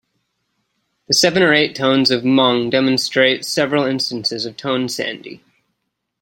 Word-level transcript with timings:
The 1.07 1.13
seven 1.13 1.43
or 1.43 1.53
eight 1.53 1.75
tones 1.75 2.09
of 2.09 2.23
Hmong 2.23 2.71
demonstrate 2.71 3.45
several 3.45 3.83
instances 3.85 4.47
of 4.47 4.57
tone 4.57 4.87
sandhi. 4.87 5.41